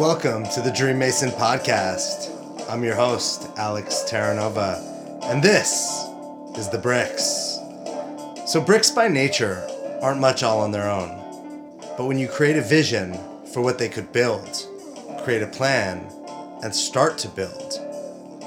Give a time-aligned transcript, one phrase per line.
[0.00, 2.30] Welcome to the Dream Mason podcast.
[2.70, 4.80] I'm your host, Alex Terranova,
[5.24, 6.06] and this
[6.56, 7.58] is The Bricks.
[8.50, 9.68] So, bricks by nature
[10.00, 11.20] aren't much all on their own,
[11.98, 13.12] but when you create a vision
[13.52, 14.66] for what they could build,
[15.22, 16.10] create a plan,
[16.62, 17.74] and start to build,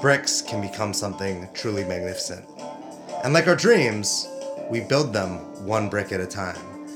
[0.02, 2.44] bricks can become something truly magnificent.
[3.22, 4.26] And like our dreams,
[4.72, 6.88] we build them one brick at a time.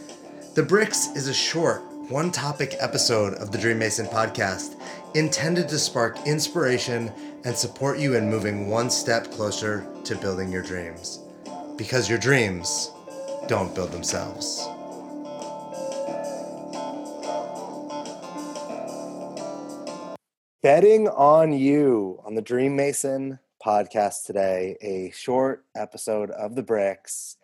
[0.55, 4.81] The Bricks is a short, one topic episode of the Dream Mason podcast
[5.15, 7.13] intended to spark inspiration
[7.45, 11.19] and support you in moving one step closer to building your dreams.
[11.77, 12.91] Because your dreams
[13.47, 14.67] don't build themselves.
[20.63, 27.38] Betting on you on the Dream Mason podcast today, a short episode of the Bricks.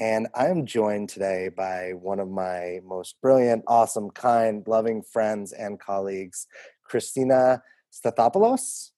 [0.00, 5.52] And I am joined today by one of my most brilliant, awesome, kind, loving friends
[5.52, 6.46] and colleagues,
[6.84, 7.62] Christina
[7.92, 8.92] Stathopoulos.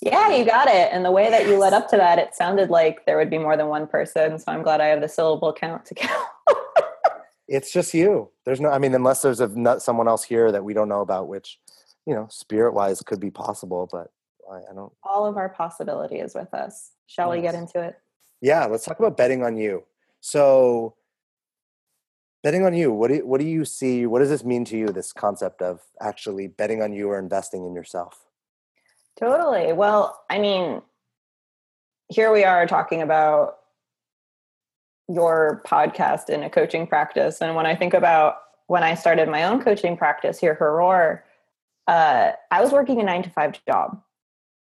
[0.00, 0.88] Yeah, you got it.
[0.92, 3.38] And the way that you led up to that, it sounded like there would be
[3.38, 4.36] more than one person.
[4.36, 6.26] So I'm glad I have the syllable count to count.
[7.46, 8.28] it's just you.
[8.44, 11.28] There's no, I mean, unless there's a someone else here that we don't know about,
[11.28, 11.60] which
[12.04, 14.08] you know, spirit wise could be possible, but
[14.50, 14.92] I, I, don't.
[15.04, 16.90] All of our possibility is with us.
[17.06, 17.36] Shall yes.
[17.36, 17.94] we get into it?
[18.40, 19.84] Yeah, let's talk about betting on you.
[20.22, 20.94] So,
[22.42, 24.06] betting on you, what do you, what do you see?
[24.06, 24.86] What does this mean to you?
[24.86, 28.24] This concept of actually betting on you or investing in yourself.
[29.18, 29.74] Totally.
[29.74, 30.80] Well, I mean,
[32.08, 33.58] here we are talking about
[35.08, 38.36] your podcast in a coaching practice, and when I think about
[38.68, 41.24] when I started my own coaching practice here, Roar
[41.86, 44.00] uh, I was working a nine to five job,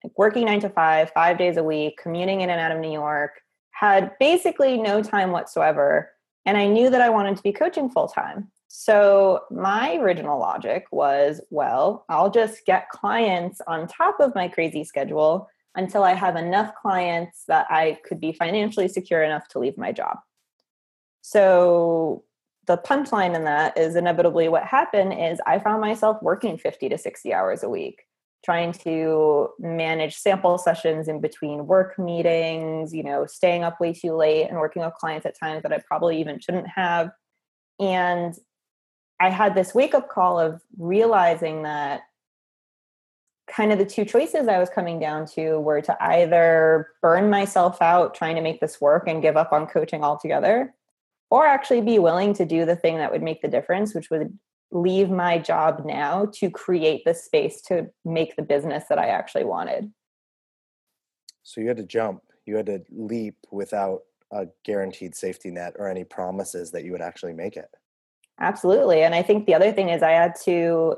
[0.05, 2.93] like working nine to five, five days a week, commuting in and out of New
[2.93, 3.42] York,
[3.83, 6.13] had basically no time whatsoever.
[6.47, 8.49] And I knew that I wanted to be coaching full time.
[8.69, 14.85] So my original logic was well, I'll just get clients on top of my crazy
[14.85, 19.77] schedule until I have enough clients that I could be financially secure enough to leave
[19.77, 20.19] my job.
[21.23, 22.23] So
[22.69, 26.99] the punchline in that is inevitably what happened is I found myself working 50 to
[26.99, 28.05] 60 hours a week
[28.45, 34.15] trying to manage sample sessions in between work meetings, you know, staying up way too
[34.15, 37.11] late and working with clients at times that I probably even shouldn't have.
[37.79, 38.35] And
[39.21, 42.03] I had this wake up call of realizing that
[43.49, 47.81] kind of the two choices I was coming down to were to either burn myself
[47.81, 50.75] out trying to make this work and give up on coaching altogether,
[51.31, 54.37] or actually be willing to do the thing that would make the difference, which would
[54.73, 59.45] leave my job now to create the space to make the business that I actually
[59.45, 59.93] wanted.
[61.43, 64.01] So you had to jump, you had to leap without
[64.33, 67.69] a guaranteed safety net or any promises that you would actually make it.
[68.41, 69.03] Absolutely.
[69.03, 70.97] And I think the other thing is I had to,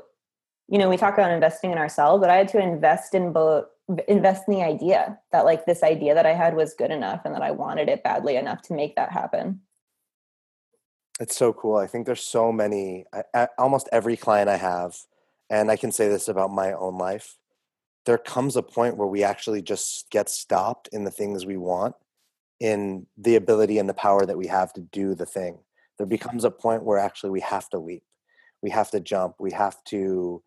[0.67, 3.65] you know, we talk about investing in ourselves, but I had to invest in both
[4.07, 7.35] invest in the idea that like this idea that I had was good enough and
[7.35, 9.61] that I wanted it badly enough to make that happen.
[11.19, 11.77] It's so cool.
[11.77, 14.95] I think there's so many, I, almost every client I have,
[15.49, 17.37] and I can say this about my own life,
[18.05, 21.95] there comes a point where we actually just get stopped in the things we want,
[22.59, 25.59] in the ability and the power that we have to do the thing.
[25.97, 28.03] There becomes a point where actually we have to leap,
[28.61, 30.43] we have to jump, we have to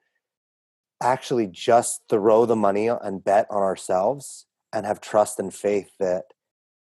[1.02, 6.24] actually just throw the money and bet on ourselves and have trust and faith that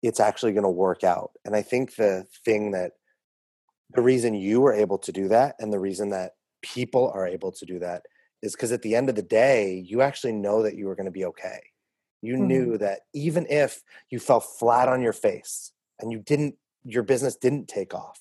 [0.03, 1.31] it's actually going to work out.
[1.45, 2.93] And I think the thing that
[3.93, 7.51] the reason you were able to do that and the reason that people are able
[7.51, 8.03] to do that
[8.41, 11.05] is because at the end of the day, you actually know that you were going
[11.05, 11.61] to be okay.
[12.21, 12.47] You mm-hmm.
[12.47, 17.35] knew that even if you fell flat on your face and you didn't, your business
[17.35, 18.19] didn't take off,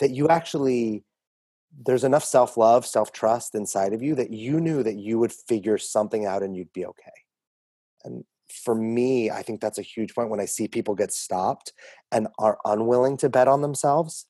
[0.00, 1.04] that you actually,
[1.84, 5.32] there's enough self love, self trust inside of you that you knew that you would
[5.32, 7.12] figure something out and you'd be okay.
[8.04, 11.72] And for me, I think that's a huge point when I see people get stopped
[12.10, 14.26] and are unwilling to bet on themselves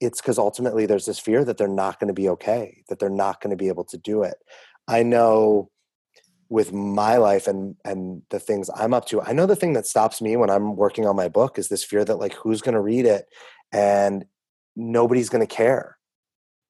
[0.00, 3.08] it's because ultimately there's this fear that they're not going to be okay, that they're
[3.08, 4.36] not going to be able to do it.
[4.88, 5.70] I know
[6.48, 9.86] with my life and and the things I'm up to, I know the thing that
[9.86, 12.74] stops me when I'm working on my book is this fear that like who's going
[12.74, 13.26] to read it
[13.72, 14.26] and
[14.76, 15.96] nobody's going to care.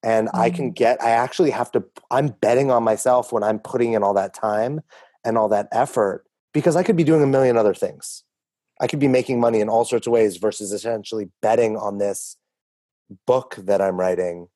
[0.03, 0.41] And mm-hmm.
[0.41, 0.75] I can mm.
[0.75, 4.35] get I actually have to I'm betting on myself when I'm putting in all that
[4.35, 4.81] time
[5.25, 8.23] and all that effort because I could be doing a million other things.
[8.81, 12.37] I could be making money in all sorts of ways versus essentially betting on this
[13.27, 14.49] book that I'm writing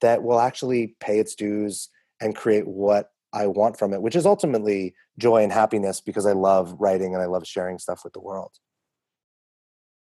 [0.00, 1.88] that will actually pay its dues
[2.20, 6.32] and create what I want from it, which is ultimately joy and happiness because I
[6.32, 8.52] love writing and I love sharing stuff with the world.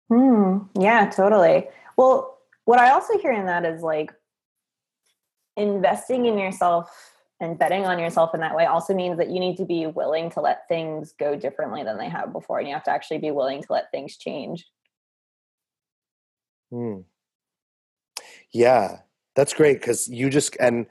[0.08, 0.58] Hmm.
[0.78, 1.68] Yeah, totally.
[1.96, 4.12] Well, what I also hear in that is like
[5.56, 9.56] investing in yourself and betting on yourself in that way also means that you need
[9.56, 12.84] to be willing to let things go differently than they have before and you have
[12.84, 14.64] to actually be willing to let things change
[16.70, 17.00] hmm.
[18.52, 18.98] Yeah
[19.34, 20.86] that's great because you just and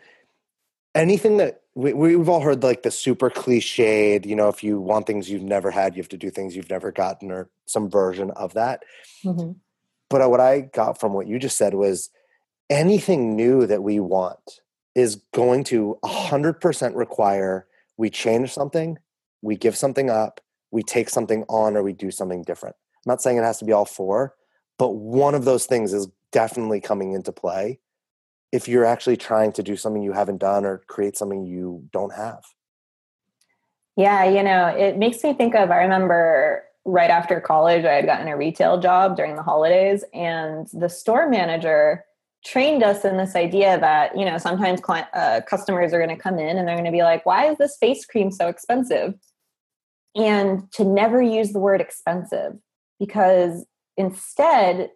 [0.96, 5.08] anything that we, we've all heard like the super cliched you know if you want
[5.08, 8.32] things you've never had you have to do things you've never gotten or some version
[8.32, 8.84] of that
[9.24, 9.52] mm-hmm.
[10.10, 12.10] but uh, what i got from what you just said was
[12.70, 14.62] anything new that we want
[14.94, 17.66] is going to 100% require
[17.98, 18.98] we change something
[19.42, 20.42] we give something up
[20.72, 23.66] we take something on or we do something different i'm not saying it has to
[23.66, 24.36] be all four
[24.78, 27.80] but one of those things is definitely coming into play
[28.52, 32.14] if you're actually trying to do something you haven't done or create something you don't
[32.14, 32.44] have.
[33.96, 38.06] Yeah, you know, it makes me think of I remember right after college, I had
[38.06, 42.04] gotten a retail job during the holidays, and the store manager
[42.44, 46.22] trained us in this idea that you know sometimes client, uh, customers are going to
[46.22, 49.14] come in and they're going to be like, "Why is this face cream so expensive?"
[50.16, 52.54] And to never use the word expensive
[53.00, 53.66] because
[53.98, 54.90] instead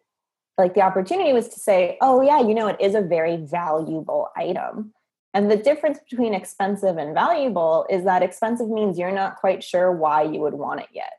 [0.57, 4.29] like the opportunity was to say, oh, yeah, you know, it is a very valuable
[4.35, 4.93] item.
[5.33, 9.91] And the difference between expensive and valuable is that expensive means you're not quite sure
[9.91, 11.11] why you would want it yet.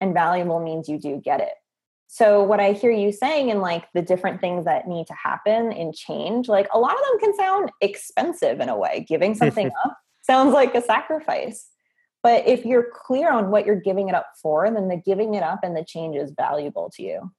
[0.00, 1.54] And valuable means you do get it.
[2.08, 5.72] So, what I hear you saying and like the different things that need to happen
[5.72, 9.06] in change, like a lot of them can sound expensive in a way.
[9.08, 11.68] Giving something up sounds like a sacrifice.
[12.22, 15.42] But if you're clear on what you're giving it up for, then the giving it
[15.42, 17.32] up and the change is valuable to you.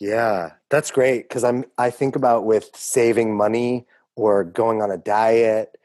[0.00, 3.86] Yeah, that's great because I'm I think about with saving money
[4.16, 5.76] or going on a diet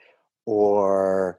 [0.45, 1.37] or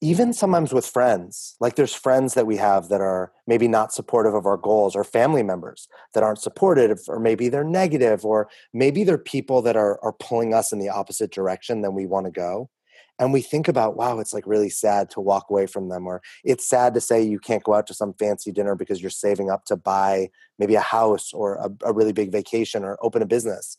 [0.00, 1.56] even sometimes with friends.
[1.60, 5.04] Like there's friends that we have that are maybe not supportive of our goals or
[5.04, 9.98] family members that aren't supportive or maybe they're negative or maybe they're people that are
[10.02, 12.70] are pulling us in the opposite direction than we want to go
[13.18, 16.22] and we think about wow it's like really sad to walk away from them or
[16.44, 19.50] it's sad to say you can't go out to some fancy dinner because you're saving
[19.50, 20.28] up to buy
[20.58, 23.76] maybe a house or a, a really big vacation or open a business.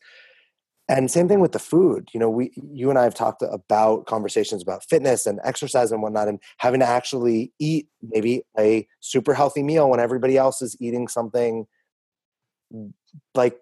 [0.87, 1.41] And same thing mm-hmm.
[1.41, 5.25] with the food you know we you and i have talked about conversations about fitness
[5.25, 9.99] and exercise and whatnot and having to actually eat maybe a super healthy meal when
[9.99, 11.65] everybody else is eating something
[13.33, 13.57] like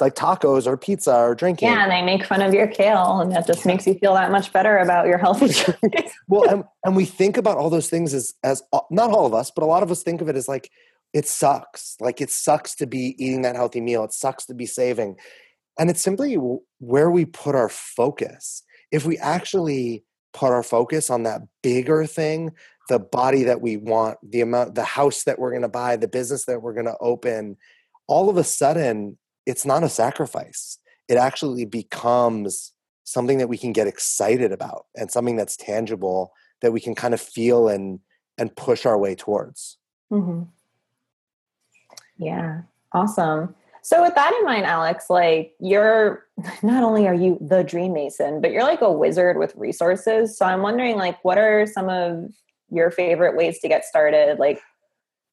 [0.00, 1.68] like tacos or pizza or drinking.
[1.68, 4.30] Yeah, and they make fun of your kale, and that just makes you feel that
[4.30, 5.74] much better about your healthy choice.
[6.28, 9.34] well, and, and we think about all those things as as uh, not all of
[9.34, 10.70] us, but a lot of us think of it as like
[11.12, 11.96] it sucks.
[12.00, 14.04] Like it sucks to be eating that healthy meal.
[14.04, 15.16] It sucks to be saving,
[15.78, 16.34] and it's simply
[16.78, 18.62] where we put our focus.
[18.92, 22.52] If we actually put our focus on that bigger thing,
[22.90, 26.06] the body that we want, the amount, the house that we're going to buy, the
[26.06, 27.56] business that we're going to open,
[28.06, 29.16] all of a sudden
[29.46, 30.78] it's not a sacrifice.
[31.08, 32.72] It actually becomes
[33.04, 37.14] something that we can get excited about and something that's tangible that we can kind
[37.14, 38.00] of feel and
[38.38, 39.78] and push our way towards.
[40.12, 40.42] Mm-hmm.
[42.18, 42.62] Yeah,
[42.92, 43.54] awesome.
[43.82, 46.26] So with that in mind, Alex, like you're
[46.62, 50.36] not only are you the dream mason, but you're like a wizard with resources.
[50.36, 52.32] So I'm wondering, like, what are some of
[52.68, 54.38] your favorite ways to get started?
[54.38, 54.60] Like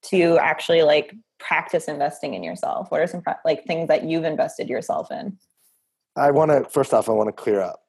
[0.09, 2.91] to actually like practice investing in yourself?
[2.91, 5.37] What are some like things that you've invested yourself in?
[6.15, 7.81] I want to first off, I want to clear up.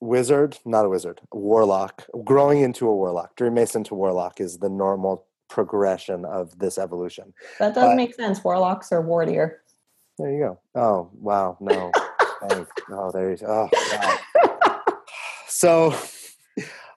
[0.00, 2.06] Wizard, not a wizard, a warlock.
[2.24, 7.34] Growing into a warlock, Dream Mason to warlock is the normal progression of this evolution.
[7.58, 8.42] That does uh, make sense.
[8.42, 9.62] Warlocks are warrior.
[10.18, 10.60] There you go.
[10.74, 11.92] Oh wow, no.
[12.90, 13.68] oh, there you go.
[13.72, 14.80] Oh, wow.
[15.46, 15.94] so,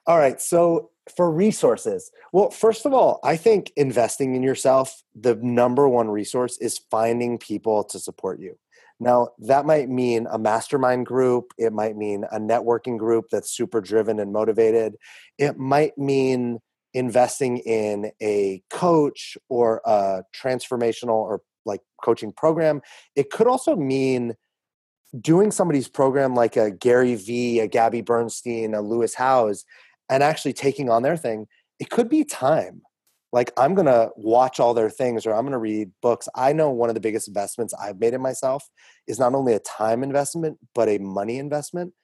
[0.06, 0.40] all right.
[0.40, 6.08] So for resources well first of all i think investing in yourself the number one
[6.08, 8.56] resource is finding people to support you
[9.00, 13.80] now that might mean a mastermind group it might mean a networking group that's super
[13.80, 14.94] driven and motivated
[15.38, 16.58] it might mean
[16.94, 22.80] investing in a coach or a transformational or like coaching program
[23.14, 24.34] it could also mean
[25.20, 29.64] doing somebody's program like a Gary Vee, a Gabby Bernstein, a Lewis Howes,
[30.08, 31.46] and actually taking on their thing,
[31.78, 32.82] it could be time.
[33.32, 36.28] Like I'm going to watch all their things or I'm going to read books.
[36.36, 38.68] I know one of the biggest investments I've made in myself
[39.08, 41.94] is not only a time investment, but a money investment.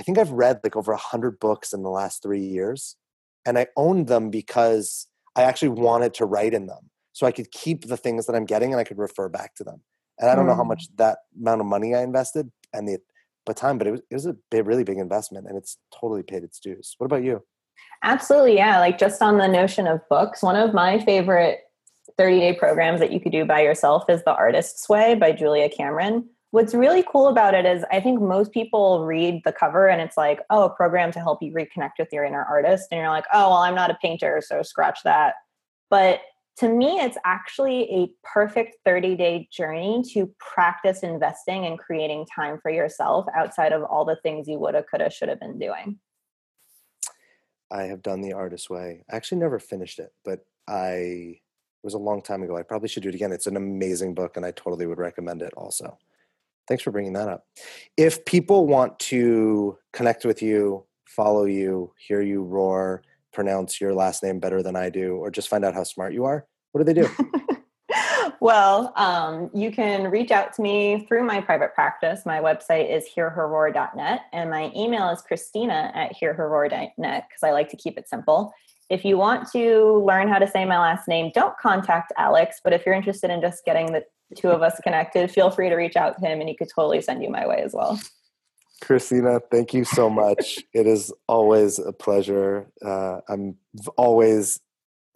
[0.00, 2.96] I think I've read like over a hundred books in the last three years
[3.44, 6.90] and I owned them because I actually wanted to write in them.
[7.12, 9.64] So I could keep the things that I'm getting and I could refer back to
[9.64, 9.82] them.
[10.18, 10.48] And I don't mm.
[10.48, 10.96] know how much mm.
[10.96, 12.98] that amount of money I invested and the
[13.48, 16.22] but time, but it was it was a big, really big investment, and it's totally
[16.22, 16.94] paid its dues.
[16.98, 17.42] What about you?
[18.04, 18.78] Absolutely, yeah.
[18.78, 21.60] Like just on the notion of books, one of my favorite
[22.16, 25.68] 30 day programs that you could do by yourself is The Artist's Way by Julia
[25.68, 26.28] Cameron.
[26.50, 30.16] what's really cool about it is I think most people read the cover and it's
[30.16, 32.88] like, oh, a program to help you reconnect with your inner artist.
[32.90, 35.34] And you're like, oh, well, I'm not a painter, so scratch that.
[35.90, 36.20] But
[36.58, 42.58] to me, it's actually a perfect 30 day journey to practice investing and creating time
[42.60, 45.98] for yourself outside of all the things you woulda, coulda, shoulda been doing.
[47.70, 49.04] I have done the artist way.
[49.10, 51.40] I actually never finished it, but I
[51.78, 52.56] it was a long time ago.
[52.56, 53.30] I probably should do it again.
[53.30, 55.96] It's an amazing book and I totally would recommend it also.
[56.66, 57.46] Thanks for bringing that up.
[57.96, 64.22] If people want to connect with you, follow you, hear you roar, pronounce your last
[64.22, 66.92] name better than I do, or just find out how smart you are, what do
[66.92, 67.08] they do?
[68.40, 72.26] well, um, you can reach out to me through my private practice.
[72.26, 77.76] My website is hearherroar.net, and my email is christina at hearherroar.net because I like to
[77.76, 78.52] keep it simple.
[78.90, 82.60] If you want to learn how to say my last name, don't contact Alex.
[82.64, 84.02] But if you're interested in just getting the
[84.34, 87.02] two of us connected, feel free to reach out to him and he could totally
[87.02, 88.00] send you my way as well.
[88.80, 90.58] Christina, thank you so much.
[90.72, 92.66] it is always a pleasure.
[92.84, 93.56] Uh, I'm
[93.96, 94.60] always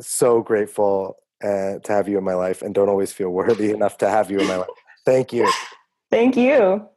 [0.01, 3.99] so grateful uh, to have you in my life and don't always feel worthy enough
[3.99, 4.69] to have you in my life.
[5.05, 5.51] Thank you.
[6.11, 6.89] Thank you.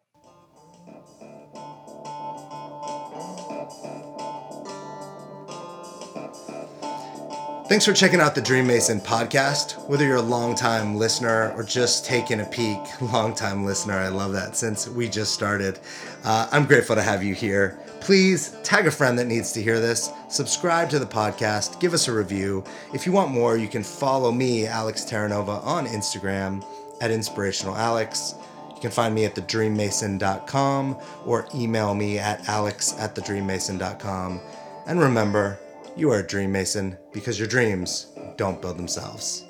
[7.75, 9.85] Thanks for checking out the Dream Mason podcast.
[9.89, 14.55] Whether you're a long-time listener or just taking a peek, long-time listener, I love that
[14.55, 15.81] since we just started.
[16.23, 17.77] Uh, I'm grateful to have you here.
[17.99, 22.07] Please tag a friend that needs to hear this, subscribe to the podcast, give us
[22.07, 22.63] a review.
[22.93, 26.65] If you want more, you can follow me, Alex Terranova, on Instagram
[27.01, 28.35] at Inspirational Alex.
[28.73, 34.39] You can find me at thedreammason.com or email me at alex at thedreammason.com.
[34.87, 35.59] And remember,
[35.95, 39.45] you are a dream mason because your dreams don't build themselves.